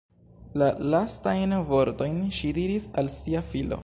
[0.61, 3.79] La lastajn vortojn ŝi diris al sia filo.